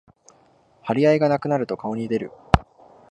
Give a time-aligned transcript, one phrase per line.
[0.81, 2.31] 張り合いがなくなると顔に出る